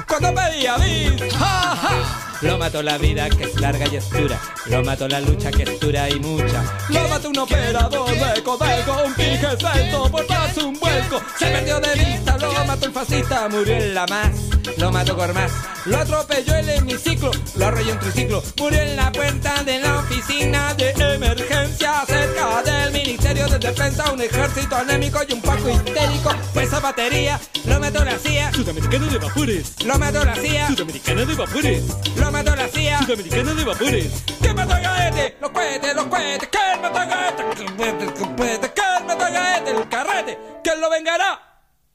[0.07, 2.34] cuando pedía bis, ja, ja.
[2.45, 4.39] Lo mató la vida que es larga y oscura.
[4.67, 6.63] Lo mató la lucha que es dura y mucha.
[6.91, 11.23] Lo mató un operador de codelco, un celto por darse un vuelco.
[11.39, 14.54] Se perdió de vista, lo mató el fascista, murió en la más.
[14.77, 15.53] Lo mató Gormaz,
[15.87, 18.43] lo atropelló el hemiciclo, lo arrolló un triciclo.
[18.59, 24.13] Murió en la puerta de la oficina de emergencia cerca del Ministerio de Defensa.
[24.13, 26.35] Un ejército anémico y un paco histérico.
[26.53, 28.53] Pues esa batería lo mató la CIA.
[28.53, 29.75] Sudamericano de vapores.
[29.85, 30.69] Lo mató la CIA.
[30.69, 31.85] Sudamericana de vapores.
[32.17, 32.99] Lo mató la CIA.
[33.03, 34.25] Sudamericana de vapores.
[34.41, 35.37] ¿Quién mató a Gaete?
[35.41, 36.49] Los cohetes, los cohetes.
[36.49, 37.45] ¿Quién mató a Gaete?
[37.55, 39.71] ¿Quién mató a Gaete?
[39.71, 40.39] El carrete.
[40.63, 41.41] ¿Quién lo vengará?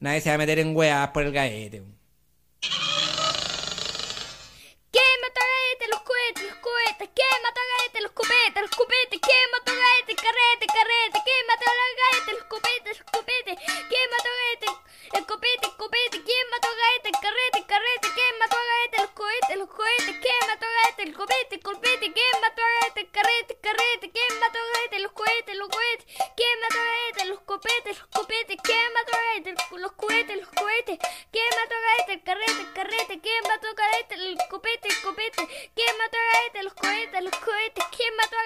[0.00, 1.99] Nadie se va a meter en weas por el Gaete.
[2.60, 2.76] ¿Quién
[5.22, 5.88] mató a Gaete?
[5.88, 7.08] Los cohetes, los cohetes.
[7.14, 8.00] ¿Quién mató a Gaete?
[8.02, 9.20] Los copetes, los copetes.
[9.22, 10.14] ¿Quién mató a Gaete?
[10.14, 11.18] Carrete, carrete.
[11.24, 12.32] ¿Quién mató a Gaete?
[12.34, 13.56] Los copetes, los copetes.
[13.88, 14.68] ¿Quién mató a Gaete?
[15.16, 16.22] El copete, el copete.
[16.22, 17.08] ¿Quién mató a Gaete?
[17.08, 18.09] El carrete, carrete.
[19.56, 20.16] Los cohetes.
[20.22, 21.02] ¿Quién mató a Gaete?
[21.02, 22.12] El copete, el copete.
[22.12, 22.62] ¿Quién mató?
[22.94, 24.10] El carrete, el carrete.
[24.12, 24.98] ¿Quién mató Gaete?
[25.00, 26.06] Los cohetes, los cohetes.
[26.36, 27.24] ¿Quién mató?
[27.26, 28.56] Los copetes, los copetes.
[28.62, 29.78] ¿Quién mató a?
[29.78, 30.98] Los cohetes, los cohetes.
[31.32, 31.74] ¿Quién mató?
[32.12, 33.20] El carrete, el carrete.
[33.20, 34.14] ¿Quién mató a?
[34.14, 35.72] El copete, el copete.
[35.74, 36.18] ¿Quién mató?
[36.62, 37.84] Los cohetes, los cohetes.
[37.96, 38.36] ¿Quién mató?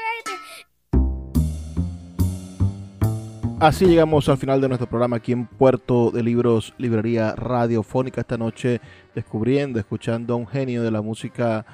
[3.64, 8.20] Así llegamos al final de nuestro programa aquí en Puerto de Libros, Librería Radiofónica.
[8.20, 8.82] Esta noche
[9.14, 11.64] descubriendo, escuchando a un genio de la música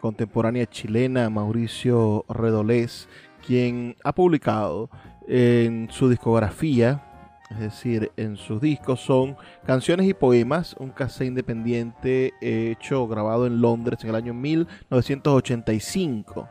[0.00, 3.08] contemporánea chilena, Mauricio Redolés,
[3.44, 4.90] quien ha publicado
[5.26, 7.02] en su discografía,
[7.50, 9.36] es decir, en sus discos, son
[9.66, 16.48] canciones y poemas, un cassette independiente hecho, grabado en Londres en el año 1985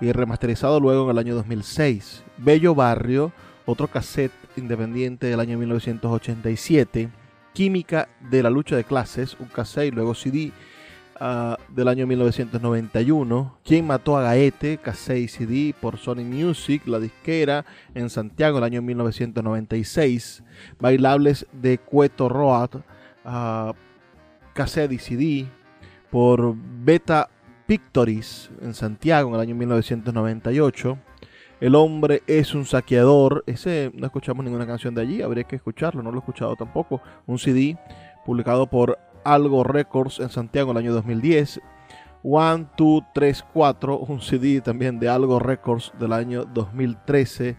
[0.00, 2.24] y remasterizado luego en el año 2006.
[2.38, 3.32] Bello Barrio
[3.66, 7.08] otro cassette independiente del año 1987,
[7.52, 10.52] Química de la lucha de clases, un cassette y luego CD
[11.20, 14.78] uh, del año 1991, ¿Quién mató a Gaete?
[14.78, 20.42] cassette y CD por Sony Music, la disquera en Santiago el año 1996,
[20.80, 22.76] Bailables de Cueto Road,
[23.24, 23.74] uh,
[24.54, 25.46] cassette y CD
[26.10, 27.28] por Beta
[27.66, 30.98] Pictories en Santiago en el año 1998.
[31.62, 33.44] El hombre es un saqueador.
[33.46, 35.22] Ese no escuchamos ninguna canción de allí.
[35.22, 36.02] Habría que escucharlo.
[36.02, 37.00] No lo he escuchado tampoco.
[37.24, 37.78] Un CD
[38.26, 41.60] publicado por Algo Records en Santiago en el año 2010.
[42.24, 43.96] One, Two, 3, 4.
[43.96, 47.54] Un CD también de Algo Records del año 2013.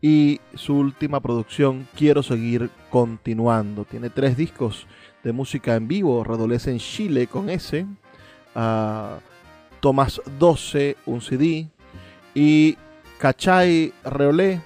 [0.00, 3.84] Y su última producción, Quiero seguir continuando.
[3.84, 4.86] Tiene tres discos
[5.24, 6.22] de música en vivo.
[6.22, 7.86] Redolece en Chile con ese.
[8.54, 9.18] Uh,
[9.80, 11.68] Tomás 12, un CD.
[12.36, 12.78] Y
[13.18, 14.60] Cachay Reolé,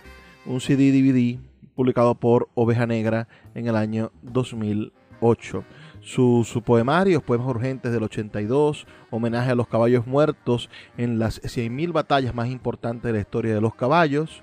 [0.45, 1.39] un CD DVD
[1.75, 5.65] publicado por Oveja Negra en el año 2008.
[6.03, 11.93] Sus su poemarios, Poemas Urgentes del 82, homenaje a los caballos muertos en las 100.000
[11.95, 14.43] batallas más importantes de la historia de los caballos,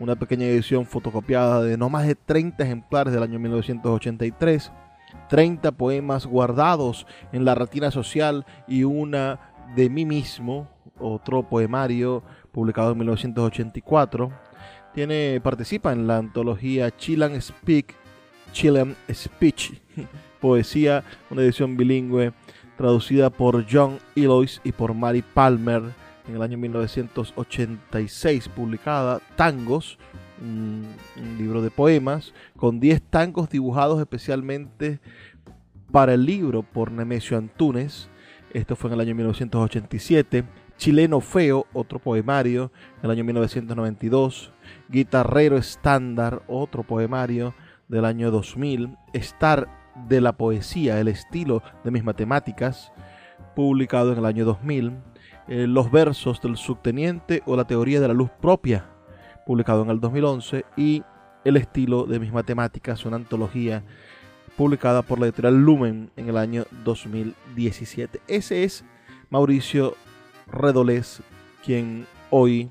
[0.00, 4.72] una pequeña edición fotocopiada de no más de 30 ejemplares del año 1983,
[5.28, 9.38] 30 poemas guardados en la retina social y una
[9.76, 10.73] de mí mismo,
[11.04, 14.32] otro poemario publicado en 1984.
[14.94, 17.94] Tiene, participa en la antología Chilean Speak,
[18.52, 19.72] Chilean Speech,
[20.40, 22.32] poesía, una edición bilingüe
[22.76, 25.82] traducida por John Elois y por Mary Palmer
[26.28, 29.98] en el año 1986, publicada Tangos,
[30.40, 30.86] un,
[31.38, 35.00] libro de poemas, con 10 tangos dibujados especialmente
[35.92, 38.08] para el libro por Nemesio Antunes.
[38.52, 40.44] Esto fue en el año 1987.
[40.84, 42.70] Chileno Feo, otro poemario,
[43.00, 44.52] del año 1992.
[44.90, 47.54] Guitarrero Estándar, otro poemario
[47.88, 48.94] del año 2000.
[49.14, 49.66] Estar
[50.06, 52.92] de la poesía, el estilo de mis matemáticas,
[53.56, 54.92] publicado en el año 2000.
[55.48, 58.84] Eh, Los versos del subteniente o la teoría de la luz propia,
[59.46, 60.66] publicado en el 2011.
[60.76, 61.02] Y
[61.46, 63.82] El estilo de mis matemáticas, una antología
[64.54, 68.20] publicada por la editorial Lumen en el año 2017.
[68.28, 68.84] Ese es
[69.30, 69.94] Mauricio
[70.46, 71.22] Redolés,
[71.64, 72.70] quien hoy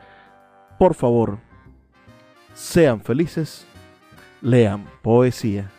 [0.78, 1.40] Por favor,
[2.54, 3.66] sean felices,
[4.42, 5.72] lean poesía.